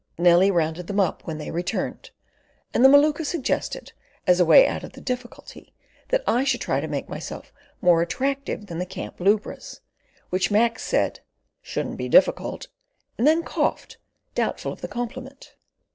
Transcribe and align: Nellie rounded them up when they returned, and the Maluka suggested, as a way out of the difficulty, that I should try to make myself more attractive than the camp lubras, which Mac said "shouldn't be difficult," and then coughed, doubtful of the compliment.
Nellie 0.17 0.49
rounded 0.49 0.87
them 0.87 0.99
up 0.99 1.27
when 1.27 1.37
they 1.37 1.51
returned, 1.51 2.09
and 2.73 2.83
the 2.83 2.89
Maluka 2.89 3.23
suggested, 3.23 3.93
as 4.25 4.39
a 4.39 4.45
way 4.45 4.67
out 4.67 4.83
of 4.83 4.93
the 4.93 4.99
difficulty, 4.99 5.75
that 6.09 6.23
I 6.25 6.43
should 6.43 6.59
try 6.59 6.79
to 6.81 6.87
make 6.87 7.07
myself 7.07 7.53
more 7.81 8.01
attractive 8.01 8.65
than 8.65 8.79
the 8.79 8.87
camp 8.87 9.19
lubras, 9.19 9.81
which 10.31 10.49
Mac 10.49 10.79
said 10.79 11.19
"shouldn't 11.61 11.97
be 11.97 12.09
difficult," 12.09 12.67
and 13.19 13.27
then 13.27 13.43
coughed, 13.43 13.99
doubtful 14.33 14.71
of 14.73 14.81
the 14.81 14.87
compliment. 14.87 15.53